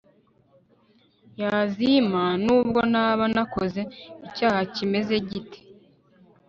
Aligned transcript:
yazimpa 1.41 2.23
nubwo 2.43 2.79
naba 2.93 3.23
nakoze 3.35 3.81
icyaha 4.27 4.61
kimeze 4.75 5.15
gite 5.29 5.59